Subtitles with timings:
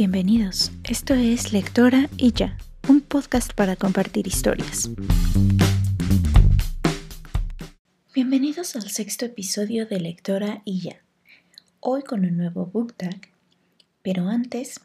[0.00, 2.56] Bienvenidos, esto es Lectora y ya,
[2.88, 4.88] un podcast para compartir historias.
[8.14, 10.96] Bienvenidos al sexto episodio de Lectora y ya,
[11.80, 13.28] hoy con un nuevo book tag,
[14.00, 14.80] pero antes,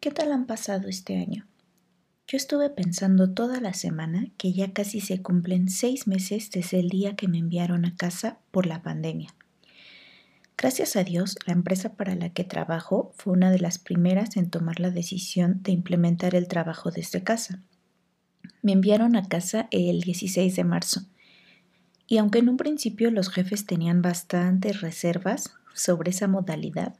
[0.00, 1.46] ¿qué tal han pasado este año?
[2.26, 6.88] Yo estuve pensando toda la semana que ya casi se cumplen seis meses desde el
[6.88, 9.28] día que me enviaron a casa por la pandemia.
[10.56, 14.50] Gracias a Dios, la empresa para la que trabajo fue una de las primeras en
[14.50, 17.60] tomar la decisión de implementar el trabajo desde casa.
[18.62, 21.02] Me enviaron a casa el 16 de marzo.
[22.06, 26.94] Y aunque en un principio los jefes tenían bastantes reservas sobre esa modalidad,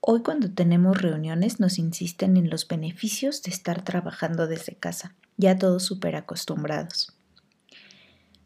[0.00, 5.58] hoy cuando tenemos reuniones nos insisten en los beneficios de estar trabajando desde casa, ya
[5.58, 7.14] todos súper acostumbrados.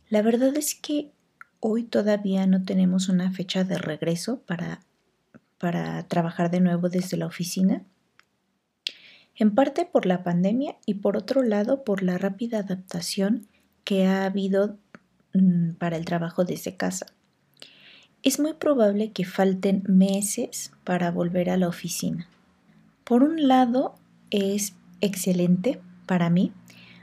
[0.08, 1.12] La verdad es que
[1.66, 4.80] Hoy todavía no tenemos una fecha de regreso para,
[5.56, 7.82] para trabajar de nuevo desde la oficina.
[9.34, 13.46] En parte por la pandemia y por otro lado por la rápida adaptación
[13.82, 14.76] que ha habido
[15.32, 17.06] mm, para el trabajo desde casa.
[18.22, 22.28] Es muy probable que falten meses para volver a la oficina.
[23.04, 23.94] Por un lado,
[24.28, 26.52] es excelente para mí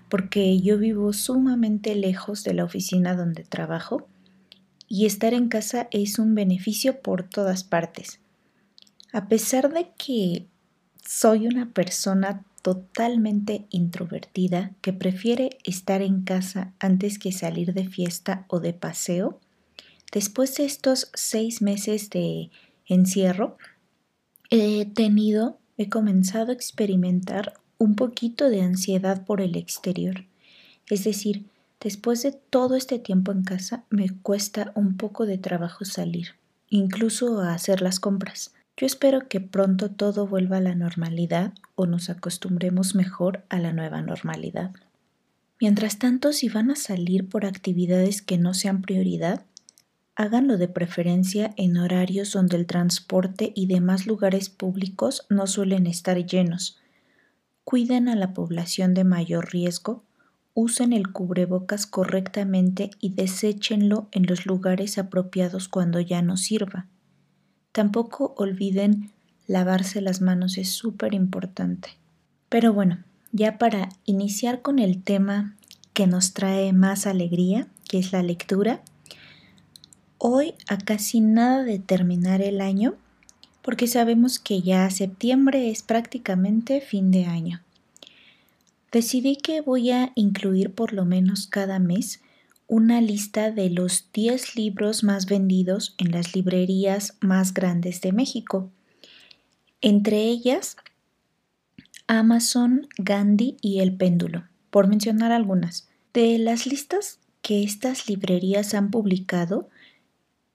[0.07, 4.07] porque yo vivo sumamente lejos de la oficina donde trabajo
[4.91, 8.19] y estar en casa es un beneficio por todas partes.
[9.13, 10.47] A pesar de que
[11.07, 18.43] soy una persona totalmente introvertida que prefiere estar en casa antes que salir de fiesta
[18.49, 19.39] o de paseo,
[20.11, 22.49] después de estos seis meses de
[22.85, 23.57] encierro,
[24.49, 30.25] he tenido, he comenzado a experimentar un poquito de ansiedad por el exterior.
[30.89, 31.45] Es decir,
[31.81, 36.35] Después de todo este tiempo en casa, me cuesta un poco de trabajo salir,
[36.69, 38.53] incluso a hacer las compras.
[38.77, 43.73] Yo espero que pronto todo vuelva a la normalidad o nos acostumbremos mejor a la
[43.73, 44.71] nueva normalidad.
[45.59, 49.43] Mientras tanto, si van a salir por actividades que no sean prioridad,
[50.15, 56.23] háganlo de preferencia en horarios donde el transporte y demás lugares públicos no suelen estar
[56.23, 56.79] llenos.
[57.63, 60.03] Cuiden a la población de mayor riesgo
[60.53, 66.87] Usen el cubrebocas correctamente y deséchenlo en los lugares apropiados cuando ya no sirva.
[67.71, 69.11] Tampoco olviden
[69.47, 71.89] lavarse las manos, es súper importante.
[72.49, 72.99] Pero bueno,
[73.31, 75.55] ya para iniciar con el tema
[75.93, 78.81] que nos trae más alegría, que es la lectura,
[80.17, 82.95] hoy a casi nada de terminar el año,
[83.61, 87.61] porque sabemos que ya septiembre es prácticamente fin de año.
[88.91, 92.21] Decidí que voy a incluir por lo menos cada mes
[92.67, 98.69] una lista de los 10 libros más vendidos en las librerías más grandes de México.
[99.81, 100.77] Entre ellas,
[102.07, 105.87] Amazon, Gandhi y El Péndulo, por mencionar algunas.
[106.13, 109.69] De las listas que estas librerías han publicado,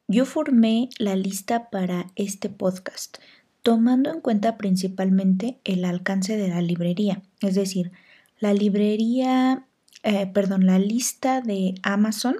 [0.08, 3.16] yo formé la lista para este podcast,
[3.62, 7.92] tomando en cuenta principalmente el alcance de la librería, es decir,
[8.38, 9.66] la librería,
[10.02, 12.36] eh, perdón, la lista de Amazon,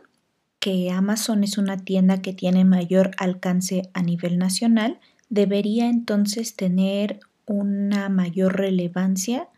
[0.58, 7.20] que Amazon es una tienda que tiene mayor alcance a nivel nacional, debería entonces tener
[7.46, 9.48] una mayor relevancia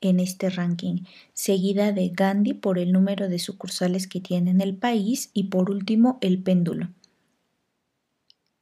[0.00, 4.76] en este ranking, seguida de Gandhi por el número de sucursales que tiene en el
[4.76, 6.90] país y por último el péndulo.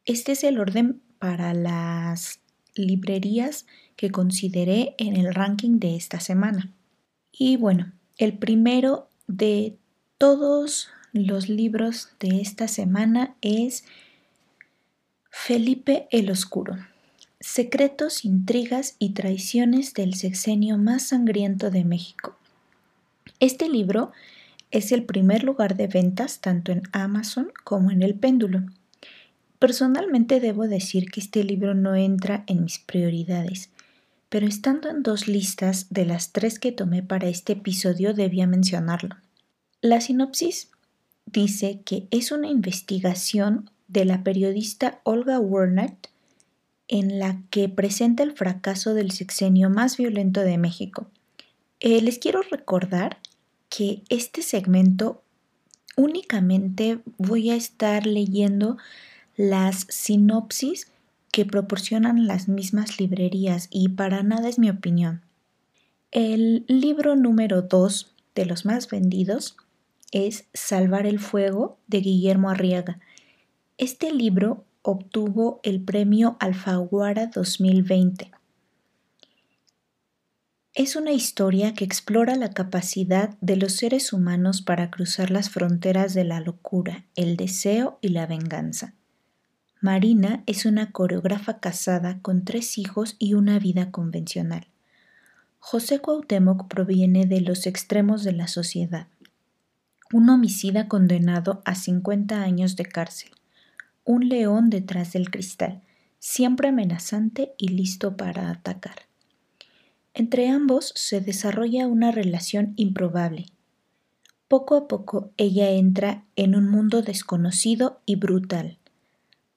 [0.04, 2.40] Este es el orden para las
[2.74, 3.66] librerías
[3.96, 6.72] que consideré en el ranking de esta semana.
[7.36, 9.76] Y bueno, el primero de
[10.18, 13.84] todos los libros de esta semana es
[15.30, 16.76] Felipe el Oscuro.
[17.40, 22.36] Secretos, intrigas y traiciones del sexenio más sangriento de México.
[23.40, 24.12] Este libro
[24.70, 28.62] es el primer lugar de ventas tanto en Amazon como en el péndulo.
[29.58, 33.70] Personalmente debo decir que este libro no entra en mis prioridades,
[34.34, 39.14] pero estando en dos listas de las tres que tomé para este episodio debía mencionarlo.
[39.80, 40.72] La sinopsis
[41.24, 45.94] dice que es una investigación de la periodista Olga Werner
[46.88, 51.06] en la que presenta el fracaso del sexenio más violento de México.
[51.78, 53.18] Eh, les quiero recordar
[53.68, 55.22] que este segmento
[55.96, 58.78] únicamente voy a estar leyendo
[59.36, 60.88] las sinopsis
[61.34, 65.22] que proporcionan las mismas librerías y para nada es mi opinión.
[66.12, 69.56] El libro número 2 de los más vendidos
[70.12, 73.00] es Salvar el Fuego de Guillermo Arriaga.
[73.78, 78.30] Este libro obtuvo el premio Alfaguara 2020.
[80.72, 86.14] Es una historia que explora la capacidad de los seres humanos para cruzar las fronteras
[86.14, 88.94] de la locura, el deseo y la venganza.
[89.84, 94.66] Marina es una coreógrafa casada con tres hijos y una vida convencional.
[95.58, 99.08] José Cuauhtémoc proviene de los extremos de la sociedad.
[100.10, 103.32] Un homicida condenado a 50 años de cárcel.
[104.06, 105.82] Un león detrás del cristal,
[106.18, 109.02] siempre amenazante y listo para atacar.
[110.14, 113.48] Entre ambos se desarrolla una relación improbable.
[114.48, 118.78] Poco a poco ella entra en un mundo desconocido y brutal,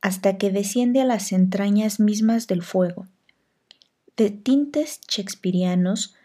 [0.01, 3.07] hasta que desciende a las entrañas mismas del fuego.
[4.15, 6.15] De tintes shakespearianos,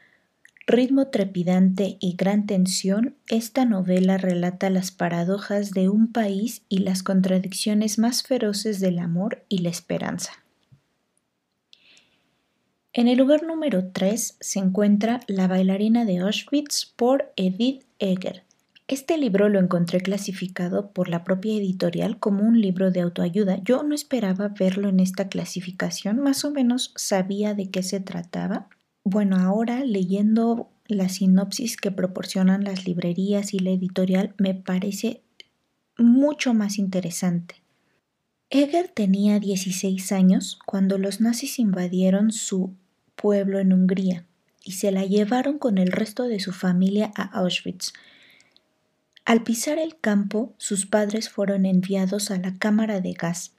[0.66, 7.02] ritmo trepidante y gran tensión, esta novela relata las paradojas de un país y las
[7.02, 10.32] contradicciones más feroces del amor y la esperanza.
[12.94, 18.44] En el lugar número 3 se encuentra La bailarina de Auschwitz por Edith Eger.
[18.92, 23.56] Este libro lo encontré clasificado por la propia editorial como un libro de autoayuda.
[23.64, 28.68] Yo no esperaba verlo en esta clasificación, más o menos sabía de qué se trataba.
[29.02, 35.22] Bueno, ahora leyendo la sinopsis que proporcionan las librerías y la editorial me parece
[35.96, 37.62] mucho más interesante.
[38.50, 42.74] Eger tenía 16 años cuando los nazis invadieron su
[43.16, 44.26] pueblo en Hungría
[44.62, 47.94] y se la llevaron con el resto de su familia a Auschwitz.
[49.24, 53.52] Al pisar el campo, sus padres fueron enviados a la cámara de gas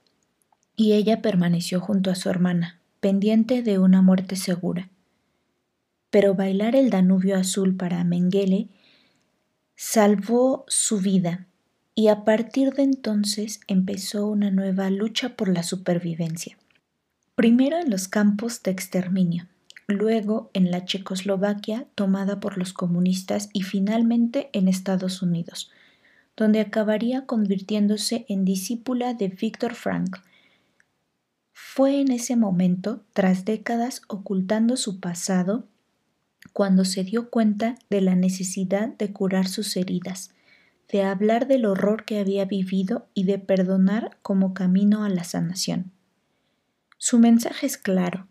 [0.76, 4.90] y ella permaneció junto a su hermana, pendiente de una muerte segura.
[6.10, 8.68] Pero bailar el Danubio azul para Mengele
[9.74, 11.46] salvó su vida
[11.94, 16.58] y a partir de entonces empezó una nueva lucha por la supervivencia.
[17.34, 19.48] Primero en los campos de exterminio,
[19.86, 25.70] luego en la Checoslovaquia tomada por los comunistas y finalmente en Estados Unidos,
[26.36, 30.20] donde acabaría convirtiéndose en discípula de Viktor Frankl.
[31.52, 35.66] Fue en ese momento, tras décadas ocultando su pasado,
[36.52, 40.30] cuando se dio cuenta de la necesidad de curar sus heridas,
[40.90, 45.92] de hablar del horror que había vivido y de perdonar como camino a la sanación.
[46.98, 48.28] Su mensaje es claro,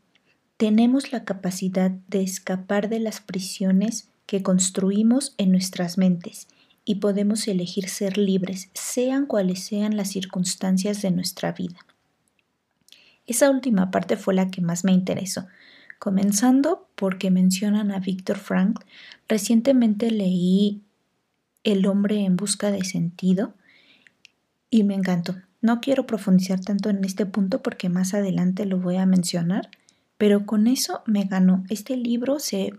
[0.58, 6.48] tenemos la capacidad de escapar de las prisiones que construimos en nuestras mentes
[6.86, 11.78] y podemos elegir ser libres, sean cuales sean las circunstancias de nuestra vida.
[13.26, 15.48] Esa última parte fue la que más me interesó,
[15.98, 18.80] comenzando porque mencionan a Víctor Frank.
[19.28, 20.82] Recientemente leí
[21.64, 23.54] El hombre en busca de sentido
[24.70, 25.36] y me encantó.
[25.62, 29.70] No quiero profundizar tanto en este punto porque más adelante lo voy a mencionar,
[30.24, 31.66] pero con eso me ganó.
[31.68, 32.74] Este libro se,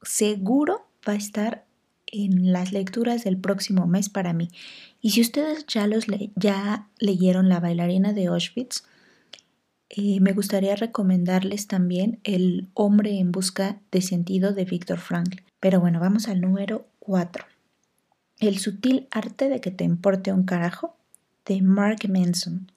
[0.00, 1.66] seguro va a estar
[2.06, 4.48] en las lecturas del próximo mes para mí.
[5.02, 8.84] Y si ustedes ya, los ya leyeron La bailarina de Auschwitz,
[9.90, 15.42] eh, me gustaría recomendarles también El hombre en busca de sentido de Víctor Frankl.
[15.60, 17.44] Pero bueno, vamos al número 4.
[18.38, 20.96] El sutil arte de que te importe un carajo
[21.44, 22.72] de Mark Manson.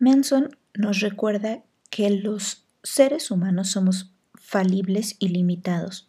[0.00, 6.08] Manson nos recuerda que los seres humanos somos falibles y limitados.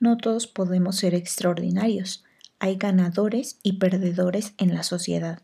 [0.00, 2.24] No todos podemos ser extraordinarios.
[2.58, 5.40] Hay ganadores y perdedores en la sociedad.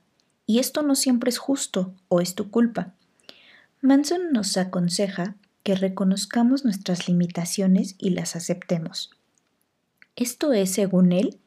[0.47, 2.95] Y esto no siempre es justo o es tu culpa.
[3.81, 9.11] Manson nos aconseja que reconozcamos nuestras limitaciones y las aceptemos.
[10.17, 11.41] Esto es, según él,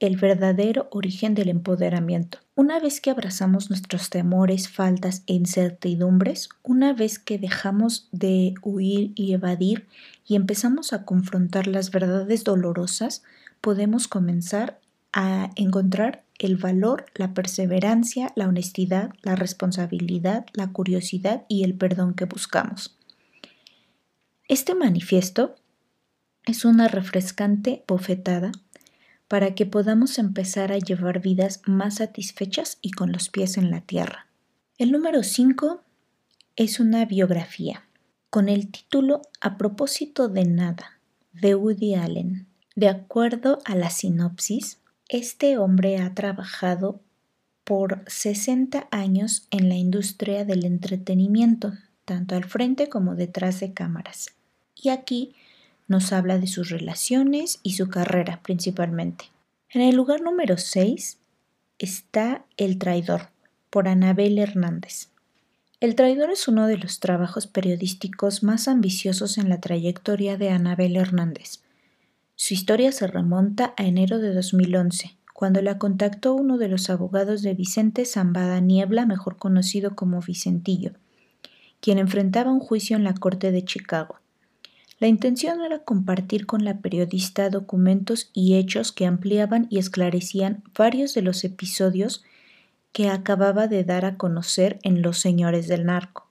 [0.00, 2.38] el verdadero origen del empoderamiento.
[2.56, 9.10] Una vez que abrazamos nuestros temores, faltas e incertidumbres, una vez que dejamos de huir
[9.16, 9.88] y evadir
[10.24, 13.24] y empezamos a confrontar las verdades dolorosas,
[13.60, 14.78] podemos comenzar
[15.12, 22.14] a encontrar el valor, la perseverancia, la honestidad, la responsabilidad, la curiosidad y el perdón
[22.14, 22.96] que buscamos.
[24.46, 25.56] Este manifiesto
[26.46, 28.52] es una refrescante bofetada
[29.28, 33.80] para que podamos empezar a llevar vidas más satisfechas y con los pies en la
[33.80, 34.26] tierra.
[34.78, 35.80] El número 5
[36.56, 37.84] es una biografía
[38.30, 40.98] con el título A propósito de nada
[41.32, 42.46] de Woody Allen.
[42.74, 44.78] De acuerdo a la sinopsis,
[45.08, 47.00] este hombre ha trabajado
[47.62, 51.72] por 60 años en la industria del entretenimiento,
[52.04, 54.30] tanto al frente como detrás de cámaras.
[54.74, 55.34] Y aquí
[55.88, 59.26] nos habla de sus relaciones y su carrera principalmente.
[59.70, 61.18] En el lugar número 6
[61.78, 63.28] está El traidor,
[63.70, 65.08] por Anabel Hernández.
[65.80, 70.96] El traidor es uno de los trabajos periodísticos más ambiciosos en la trayectoria de Anabel
[70.96, 71.60] Hernández.
[72.36, 77.42] Su historia se remonta a enero de 2011, cuando la contactó uno de los abogados
[77.42, 80.92] de Vicente Zambada Niebla, mejor conocido como Vicentillo,
[81.80, 84.20] quien enfrentaba un juicio en la Corte de Chicago.
[85.04, 91.12] La intención era compartir con la periodista documentos y hechos que ampliaban y esclarecían varios
[91.12, 92.24] de los episodios
[92.90, 96.30] que acababa de dar a conocer en Los Señores del Narco.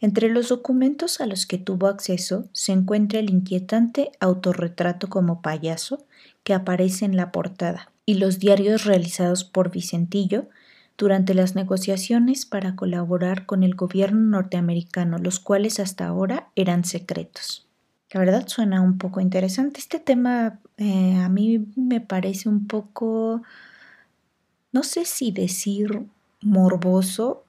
[0.00, 6.02] Entre los documentos a los que tuvo acceso se encuentra el inquietante autorretrato como payaso
[6.44, 10.48] que aparece en la portada y los diarios realizados por Vicentillo
[10.96, 17.68] durante las negociaciones para colaborar con el gobierno norteamericano, los cuales hasta ahora eran secretos.
[18.12, 19.80] La verdad suena un poco interesante.
[19.80, 23.42] Este tema eh, a mí me parece un poco
[24.72, 26.06] no sé si decir
[26.40, 27.44] morboso,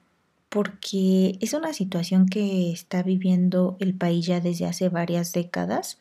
[0.50, 5.98] porque es una situación que está viviendo el país ya desde hace varias décadas.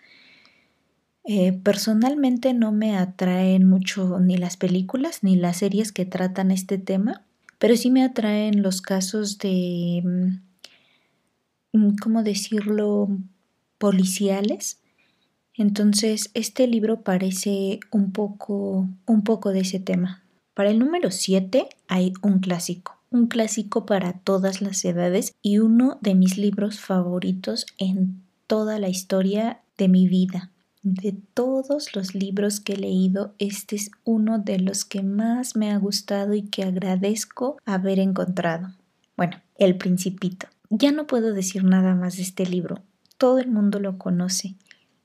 [1.23, 6.77] Eh, personalmente no me atraen mucho ni las películas ni las series que tratan este
[6.77, 7.23] tema,
[7.57, 10.03] pero sí me atraen los casos de,
[11.73, 13.07] mm, ¿cómo decirlo?,
[13.77, 14.79] policiales.
[15.55, 20.23] Entonces, este libro parece un poco, un poco de ese tema.
[20.53, 25.97] Para el número 7 hay un clásico, un clásico para todas las edades y uno
[26.01, 30.51] de mis libros favoritos en toda la historia de mi vida.
[30.83, 35.71] De todos los libros que he leído, este es uno de los que más me
[35.71, 38.73] ha gustado y que agradezco haber encontrado.
[39.15, 40.47] Bueno, El Principito.
[40.69, 42.81] Ya no puedo decir nada más de este libro.
[43.23, 44.55] Todo el mundo lo conoce.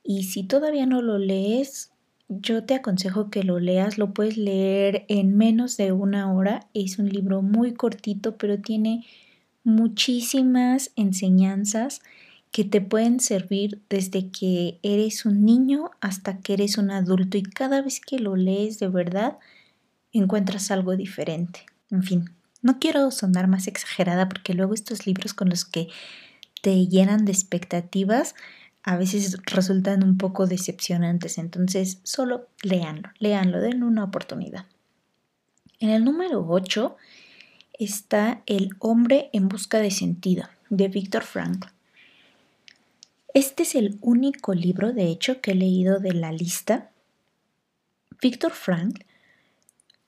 [0.03, 1.93] Y si todavía no lo lees,
[2.29, 6.67] yo te aconsejo que lo leas, lo puedes leer en menos de una hora.
[6.75, 9.07] Es un libro muy cortito, pero tiene
[9.63, 12.03] muchísimas enseñanzas
[12.51, 17.45] que te pueden servir desde que eres un niño hasta que eres un adulto y
[17.45, 19.39] cada vez que lo lees de verdad
[20.11, 21.67] encuentras algo diferente.
[21.89, 22.25] En fin,
[22.63, 25.87] no quiero sonar más exagerada porque luego estos libros con los que
[26.63, 28.35] te llenan de expectativas
[28.89, 34.65] a veces resultan un poco decepcionantes, entonces solo léanlo, léanlo, den una oportunidad.
[35.79, 36.97] En el número 8
[37.79, 41.69] está El hombre en busca de sentido, de Víctor Frankl.
[43.35, 46.91] Este es el único libro, de hecho, que he leído de la lista.
[48.23, 49.05] Víctor Frankl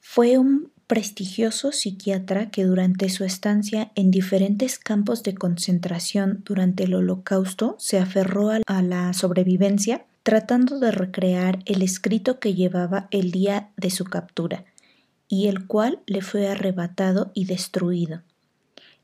[0.00, 6.94] fue un prestigioso psiquiatra que durante su estancia en diferentes campos de concentración durante el
[6.94, 13.70] Holocausto se aferró a la sobrevivencia tratando de recrear el escrito que llevaba el día
[13.76, 14.64] de su captura
[15.28, 18.22] y el cual le fue arrebatado y destruido.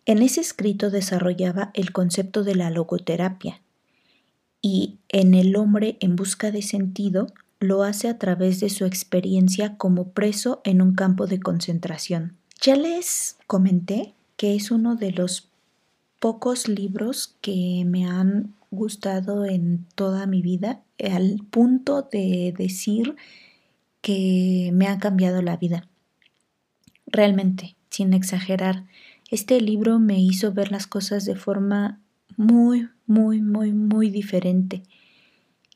[0.06, 3.62] En ese escrito desarrollaba el concepto de la logoterapia
[4.60, 7.28] y en el hombre en busca de sentido
[7.60, 12.36] lo hace a través de su experiencia como preso en un campo de concentración.
[12.60, 15.48] Ya les comenté que es uno de los
[16.20, 23.16] pocos libros que me han gustado en toda mi vida, al punto de decir
[24.00, 25.88] que me ha cambiado la vida.
[27.06, 28.84] Realmente, sin exagerar,
[29.30, 32.00] este libro me hizo ver las cosas de forma
[32.36, 34.82] muy, muy, muy, muy diferente.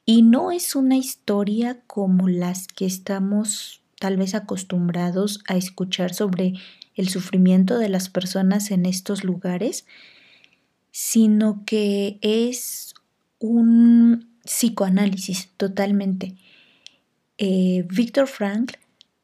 [0.05, 6.55] Y no es una historia como las que estamos tal vez acostumbrados a escuchar sobre
[6.95, 9.87] el sufrimiento de las personas en estos lugares,
[10.91, 12.95] sino que es
[13.39, 16.35] un psicoanálisis totalmente.
[17.39, 18.73] Eh, Víctor Frank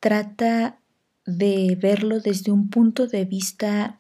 [0.01, 0.79] trata
[1.27, 3.99] de verlo desde un punto de vista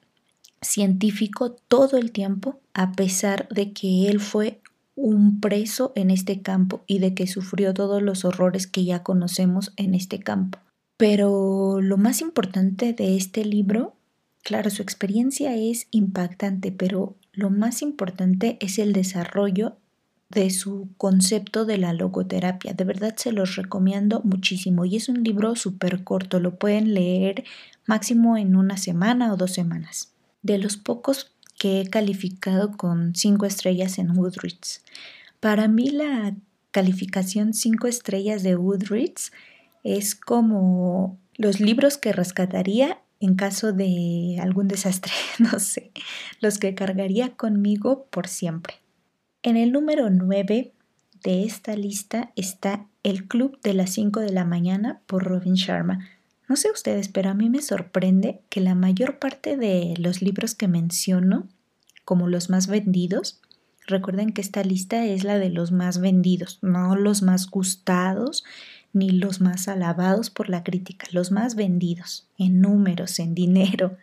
[0.60, 4.60] científico todo el tiempo, a pesar de que él fue
[4.96, 9.72] un preso en este campo y de que sufrió todos los horrores que ya conocemos
[9.76, 10.58] en este campo.
[10.96, 13.94] Pero lo más importante de este libro,
[14.42, 19.76] claro, su experiencia es impactante, pero lo más importante es el desarrollo
[20.30, 22.72] de su concepto de la logoterapia.
[22.72, 27.44] De verdad se los recomiendo muchísimo y es un libro súper corto, lo pueden leer
[27.86, 30.12] máximo en una semana o dos semanas.
[30.42, 34.82] De los pocos que he calificado con 5 estrellas en Woodreads.
[35.40, 36.34] Para mí la
[36.70, 39.32] calificación 5 estrellas de Woodreads
[39.84, 45.90] es como los libros que rescataría en caso de algún desastre, no sé,
[46.40, 48.74] los que cargaría conmigo por siempre.
[49.42, 50.72] En el número 9
[51.22, 56.06] de esta lista está El Club de las 5 de la mañana por Robin Sharma.
[56.48, 60.54] No sé ustedes, pero a mí me sorprende que la mayor parte de los libros
[60.54, 61.48] que menciono
[62.04, 63.40] como los más vendidos.
[63.86, 68.44] Recuerden que esta lista es la de los más vendidos, no los más gustados
[68.92, 73.96] ni los más alabados por la crítica, los más vendidos en números, en dinero.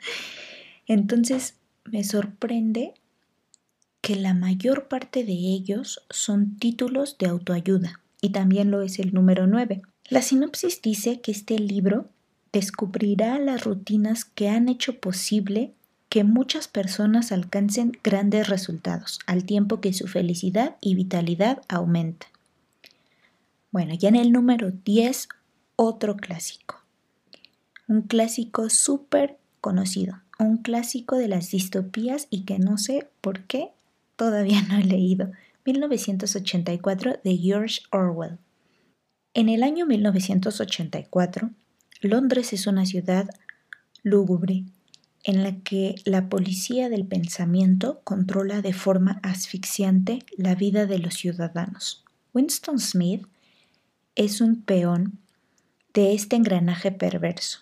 [0.85, 2.93] Entonces me sorprende
[4.01, 9.13] que la mayor parte de ellos son títulos de autoayuda y también lo es el
[9.13, 9.81] número 9.
[10.09, 12.09] La sinopsis dice que este libro
[12.53, 15.73] descubrirá las rutinas que han hecho posible
[16.07, 22.27] que muchas personas alcancen grandes resultados al tiempo que su felicidad y vitalidad aumenta.
[23.71, 25.27] Bueno, ya en el número 10,
[25.75, 26.79] otro clásico.
[27.87, 33.71] Un clásico súper conocido, un clásico de las distopías y que no sé por qué
[34.15, 35.31] todavía no he leído.
[35.65, 38.37] 1984 de George Orwell.
[39.33, 41.49] En el año 1984,
[42.03, 43.29] Londres es una ciudad
[44.03, 44.65] lúgubre
[45.23, 51.13] en la que la policía del pensamiento controla de forma asfixiante la vida de los
[51.13, 52.03] ciudadanos.
[52.33, 53.25] Winston Smith
[54.15, 55.19] es un peón
[55.93, 57.59] de este engranaje perverso.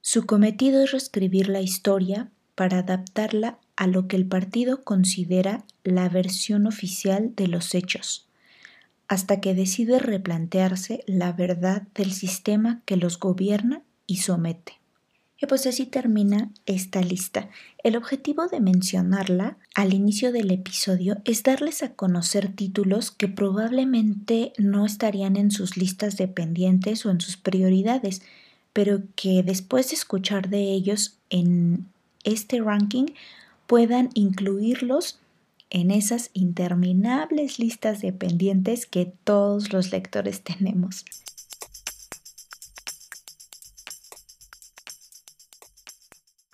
[0.00, 6.08] Su cometido es reescribir la historia para adaptarla a lo que el partido considera la
[6.08, 8.26] versión oficial de los hechos,
[9.08, 14.82] hasta que decide replantearse la verdad del sistema que los gobierna y somete.
[15.42, 17.50] Y pues así termina esta lista.
[17.82, 24.52] El objetivo de mencionarla al inicio del episodio es darles a conocer títulos que probablemente
[24.56, 28.22] no estarían en sus listas de pendientes o en sus prioridades,
[28.72, 31.86] pero que después de escuchar de ellos en
[32.22, 33.06] este ranking
[33.66, 35.18] puedan incluirlos
[35.72, 41.06] en esas interminables listas de pendientes que todos los lectores tenemos.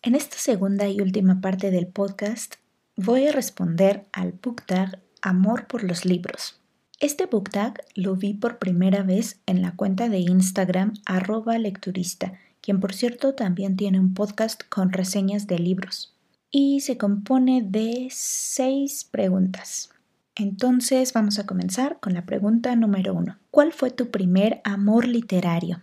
[0.03, 2.55] En esta segunda y última parte del podcast
[2.97, 6.61] voy a responder al book tag Amor por los libros.
[7.01, 12.35] Este book tag lo vi por primera vez en la cuenta de Instagram arroba lecturista,
[12.61, 16.18] quien por cierto también tiene un podcast con reseñas de libros.
[16.51, 19.91] Y se compone de seis preguntas.
[20.35, 23.39] Entonces vamos a comenzar con la pregunta número uno.
[23.51, 25.83] ¿Cuál fue tu primer amor literario?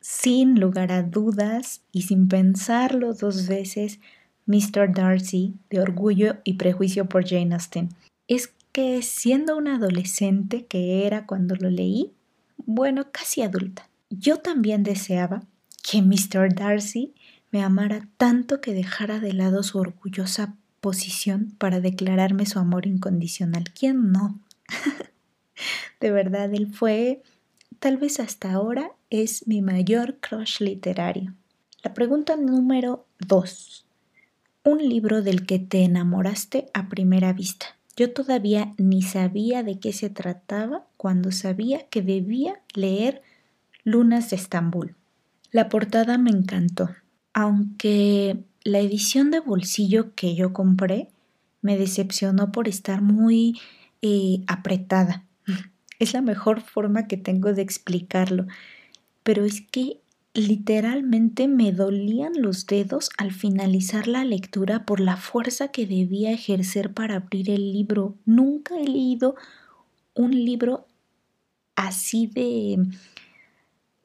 [0.00, 4.00] sin lugar a dudas y sin pensarlo dos veces,
[4.46, 4.92] Mr.
[4.92, 7.90] Darcy de Orgullo y Prejuicio por Jane Austen.
[8.26, 12.12] Es que siendo una adolescente que era cuando lo leí,
[12.56, 15.42] bueno, casi adulta, yo también deseaba
[15.82, 16.54] que Mr.
[16.54, 17.14] Darcy
[17.50, 23.64] me amara tanto que dejara de lado su orgullosa posición para declararme su amor incondicional.
[23.78, 24.38] ¿Quién no?
[26.00, 27.22] de verdad, él fue
[27.78, 31.34] tal vez hasta ahora es mi mayor crush literario.
[31.82, 33.86] La pregunta número 2.
[34.64, 37.76] Un libro del que te enamoraste a primera vista.
[37.96, 43.22] Yo todavía ni sabía de qué se trataba cuando sabía que debía leer
[43.84, 44.94] Lunas de Estambul.
[45.50, 46.90] La portada me encantó,
[47.32, 51.08] aunque la edición de bolsillo que yo compré
[51.62, 53.60] me decepcionó por estar muy
[54.02, 55.24] eh, apretada.
[55.98, 58.46] Es la mejor forma que tengo de explicarlo.
[59.22, 60.00] Pero es que
[60.32, 66.94] literalmente me dolían los dedos al finalizar la lectura por la fuerza que debía ejercer
[66.94, 68.16] para abrir el libro.
[68.24, 69.34] Nunca he leído
[70.14, 70.86] un libro
[71.76, 72.78] así de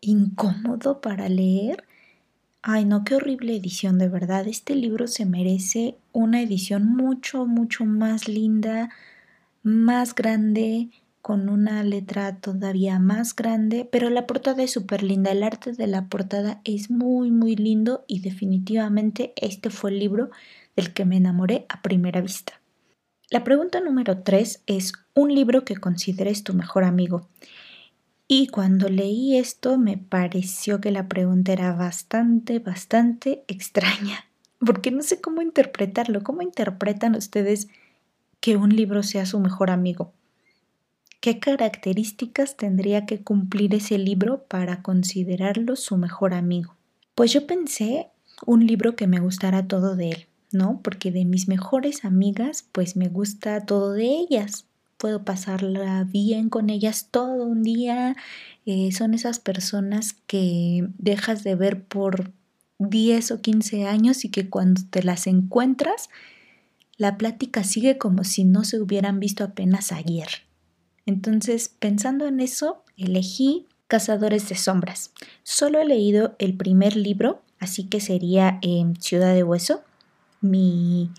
[0.01, 1.85] incómodo para leer.
[2.67, 4.47] Ay, no, qué horrible edición, de verdad.
[4.47, 8.89] Este libro se merece una edición mucho, mucho más linda,
[9.61, 10.89] más grande,
[11.21, 15.85] con una letra todavía más grande, pero la portada es súper linda, el arte de
[15.85, 20.31] la portada es muy muy lindo y definitivamente este fue el libro
[20.75, 22.59] del que me enamoré a primera vista.
[23.29, 27.27] La pregunta número 3 es un libro que consideres tu mejor amigo.
[28.27, 34.25] Y cuando leí esto me pareció que la pregunta era bastante, bastante extraña,
[34.59, 36.23] porque no sé cómo interpretarlo.
[36.23, 37.67] ¿Cómo interpretan ustedes
[38.39, 40.11] que un libro sea su mejor amigo?
[41.19, 46.75] ¿Qué características tendría que cumplir ese libro para considerarlo su mejor amigo?
[47.15, 48.09] Pues yo pensé
[48.45, 50.81] un libro que me gustara todo de él, ¿no?
[50.83, 54.65] Porque de mis mejores amigas, pues me gusta todo de ellas.
[54.97, 58.15] Puedo pasarla bien con ellas todo un día.
[58.65, 62.31] Eh, son esas personas que dejas de ver por
[62.79, 66.09] 10 o 15 años y que cuando te las encuentras,
[66.97, 70.27] la plática sigue como si no se hubieran visto apenas ayer.
[71.05, 75.11] Entonces, pensando en eso, elegí Cazadores de Sombras.
[75.43, 79.83] Solo he leído el primer libro, así que sería em, Ciudad de Hueso.
[80.41, 81.11] Mi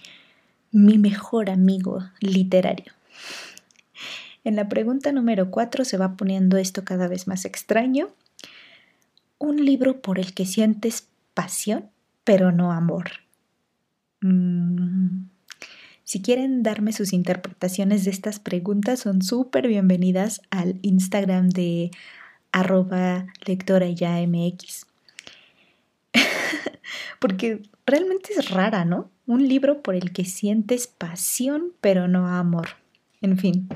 [0.77, 2.93] mi mejor amigo literario.
[4.47, 8.11] En la pregunta número 4 se va poniendo esto cada vez más extraño.
[9.39, 11.91] Un libro por el que sientes pasión,
[12.23, 13.11] pero no amor.
[14.21, 15.25] Mm.
[16.05, 21.91] Si quieren darme sus interpretaciones de estas preguntas, son súper bienvenidas al Instagram de
[22.53, 24.87] arroba lectora ya mx.
[27.19, 29.11] Porque realmente es rara, ¿no?
[29.27, 32.69] Un libro por el que sientes pasión, pero no amor.
[33.21, 33.69] En fin,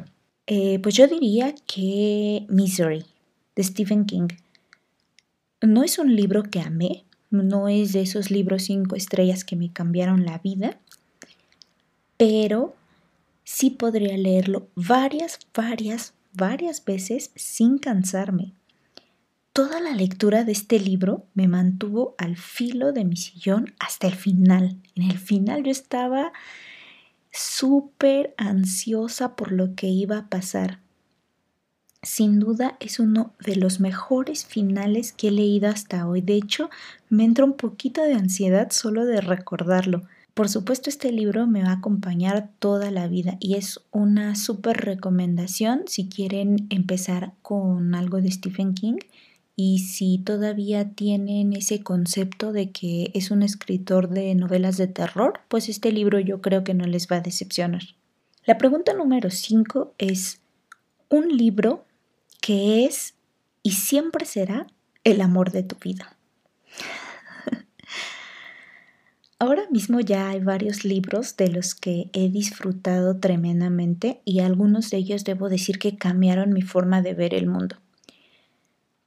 [0.53, 3.05] eh, pues yo diría que Misery,
[3.55, 4.27] de Stephen King.
[5.63, 9.73] No es un libro que amé, no es de esos libros cinco estrellas que me
[9.73, 10.81] cambiaron la vida,
[12.17, 12.75] pero
[13.45, 18.53] sí podría leerlo varias, varias, varias veces sin cansarme.
[19.53, 24.17] Toda la lectura de este libro me mantuvo al filo de mi sillón hasta el
[24.17, 24.79] final.
[24.97, 26.33] En el final yo estaba
[27.31, 30.81] súper ansiosa por lo que iba a pasar.
[32.03, 36.23] Sin duda es uno de los mejores finales que he leído hasta hoy.
[36.23, 36.71] De hecho,
[37.11, 40.03] me entra un poquito de ansiedad solo de recordarlo.
[40.33, 44.79] Por supuesto, este libro me va a acompañar toda la vida y es una súper
[44.79, 48.97] recomendación si quieren empezar con algo de Stephen King
[49.63, 55.41] y si todavía tienen ese concepto de que es un escritor de novelas de terror,
[55.49, 57.83] pues este libro yo creo que no les va a decepcionar.
[58.47, 60.41] La pregunta número 5 es,
[61.11, 61.85] un libro
[62.41, 63.13] que es
[63.63, 64.67] y siempre será
[65.05, 66.17] el amor de tu vida.
[69.39, 74.97] Ahora mismo ya hay varios libros de los que he disfrutado tremendamente y algunos de
[74.97, 77.77] ellos debo decir que cambiaron mi forma de ver el mundo.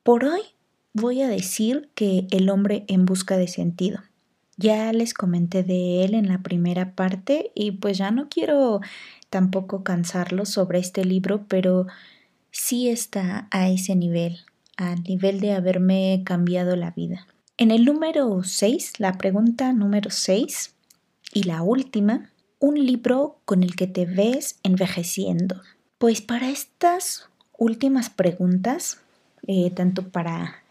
[0.04, 0.42] Por hoy
[0.92, 4.02] voy a decir que El hombre en busca de sentido.
[4.58, 8.82] Ya les comenté de él en la primera parte y pues ya no quiero
[9.30, 11.88] tampoco cansarlos sobre este libro, pero
[12.52, 14.42] sí está a ese nivel,
[14.76, 17.26] al nivel de haberme cambiado la vida.
[17.56, 20.76] En el número 6, la pregunta número 6
[21.34, 25.62] y la última, un libro con el que te ves envejeciendo.
[25.98, 29.03] Pues para estas últimas preguntas
[29.48, 30.64] eh, tanto para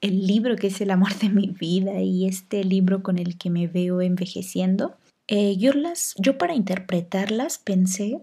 [0.00, 3.50] el libro que es el amor de mi vida y este libro con el que
[3.50, 4.96] me veo envejeciendo.
[5.26, 8.20] Eh, yo, las, yo para interpretarlas pensé,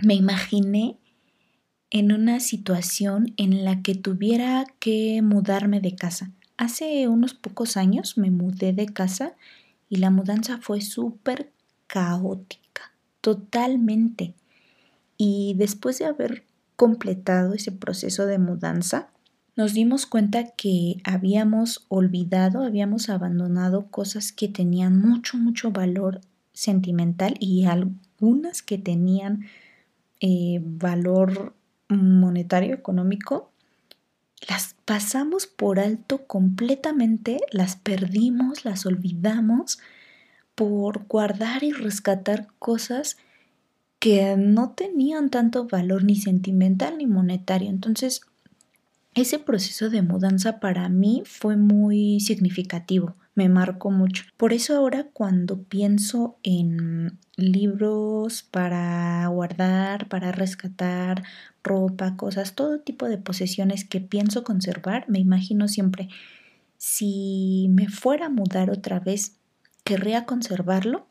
[0.00, 0.96] me imaginé
[1.90, 6.30] en una situación en la que tuviera que mudarme de casa.
[6.56, 9.34] Hace unos pocos años me mudé de casa
[9.88, 11.50] y la mudanza fue súper
[11.86, 14.34] caótica, totalmente.
[15.16, 16.44] Y después de haber
[16.78, 19.08] completado ese proceso de mudanza,
[19.56, 26.20] nos dimos cuenta que habíamos olvidado, habíamos abandonado cosas que tenían mucho, mucho valor
[26.52, 29.46] sentimental y algunas que tenían
[30.20, 31.56] eh, valor
[31.88, 33.50] monetario, económico,
[34.48, 39.80] las pasamos por alto completamente, las perdimos, las olvidamos
[40.54, 43.16] por guardar y rescatar cosas
[43.98, 47.68] que no tenían tanto valor ni sentimental ni monetario.
[47.68, 48.20] Entonces,
[49.14, 54.24] ese proceso de mudanza para mí fue muy significativo, me marcó mucho.
[54.36, 61.24] Por eso ahora cuando pienso en libros para guardar, para rescatar,
[61.64, 66.08] ropa, cosas, todo tipo de posesiones que pienso conservar, me imagino siempre,
[66.76, 69.36] si me fuera a mudar otra vez,
[69.82, 71.08] querría conservarlo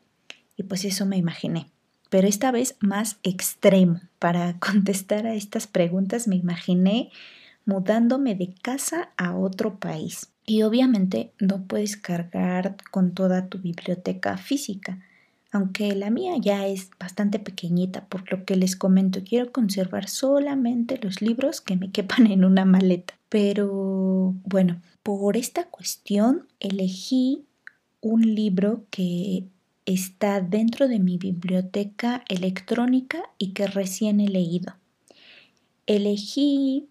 [0.56, 1.70] y pues eso me imaginé
[2.08, 4.00] pero esta vez más extremo.
[4.18, 7.10] Para contestar a estas preguntas me imaginé
[7.64, 10.30] mudándome de casa a otro país.
[10.46, 14.98] Y obviamente no puedes cargar con toda tu biblioteca física,
[15.52, 20.98] aunque la mía ya es bastante pequeñita, por lo que les comento, quiero conservar solamente
[21.02, 23.14] los libros que me quepan en una maleta.
[23.28, 27.44] Pero bueno, por esta cuestión elegí
[28.00, 29.44] un libro que
[29.88, 34.76] está dentro de mi biblioteca electrónica y que recién he leído.
[35.86, 36.88] Elegí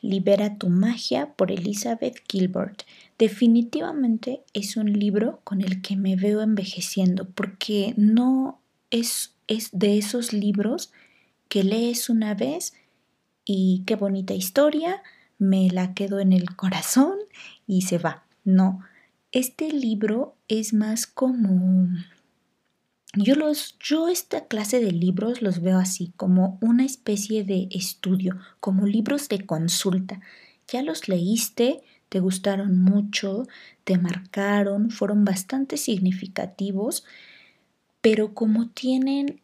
[0.00, 2.82] Libera tu magia por Elizabeth Gilbert.
[3.18, 9.98] Definitivamente es un libro con el que me veo envejeciendo porque no es, es de
[9.98, 10.92] esos libros
[11.48, 12.74] que lees una vez
[13.44, 15.02] y qué bonita historia,
[15.38, 17.16] me la quedo en el corazón
[17.66, 18.24] y se va.
[18.44, 18.80] No,
[19.32, 21.88] este libro es más como
[23.14, 28.38] yo, los, yo esta clase de libros los veo así, como una especie de estudio,
[28.60, 30.20] como libros de consulta.
[30.68, 33.46] Ya los leíste, te gustaron mucho,
[33.84, 37.04] te marcaron, fueron bastante significativos,
[38.00, 39.40] pero como tienen,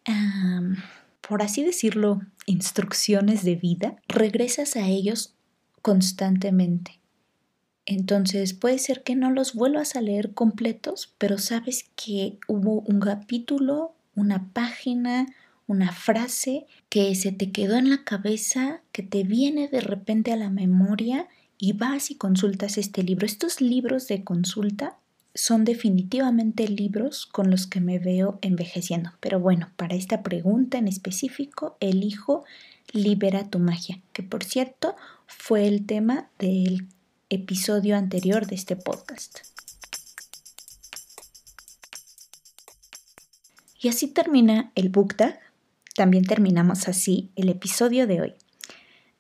[1.27, 5.35] por así decirlo, instrucciones de vida, regresas a ellos
[5.83, 7.01] constantemente.
[7.87, 13.01] Entonces puede ser que no los vuelvas a leer completos, pero sabes que hubo un
[13.01, 15.27] capítulo, una página,
[15.67, 20.37] una frase que se te quedó en la cabeza, que te viene de repente a
[20.37, 23.27] la memoria y vas y consultas este libro.
[23.27, 24.97] Estos libros de consulta
[25.35, 29.11] son definitivamente libros con los que me veo envejeciendo.
[29.21, 32.45] Pero bueno, para esta pregunta en específico, elijo
[32.93, 34.95] Libera tu magia, que por cierto
[35.27, 36.87] fue el tema del
[37.31, 39.41] episodio anterior de este podcast.
[43.81, 45.15] Y así termina el book
[45.95, 48.35] También terminamos así el episodio de hoy.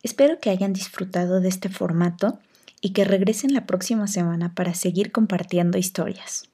[0.03, 2.38] Espero que hayan disfrutado de este formato
[2.81, 6.49] y que regresen la próxima semana para seguir compartiendo historias.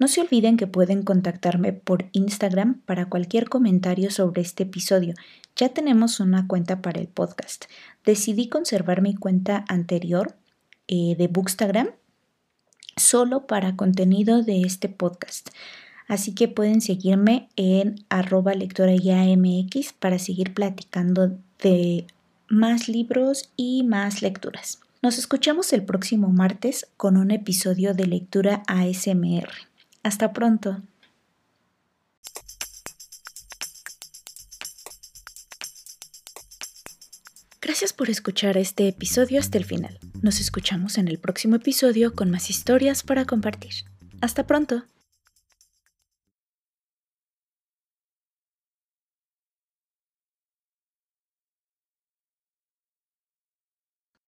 [0.00, 5.14] No se olviden que pueden contactarme por Instagram para cualquier comentario sobre este episodio.
[5.56, 7.66] Ya tenemos una cuenta para el podcast.
[8.04, 10.39] Decidí conservar mi cuenta anterior
[10.92, 11.90] eh, de Bookstagram
[12.96, 15.50] solo para contenido de este podcast.
[16.08, 22.06] Así que pueden seguirme en arroba lectora MX para seguir platicando de
[22.48, 24.80] más libros y más lecturas.
[25.02, 29.48] Nos escuchamos el próximo martes con un episodio de lectura ASMR.
[30.02, 30.82] Hasta pronto.
[37.80, 39.98] Gracias por escuchar este episodio hasta el final.
[40.20, 43.72] Nos escuchamos en el próximo episodio con más historias para compartir.
[44.20, 44.82] Hasta pronto.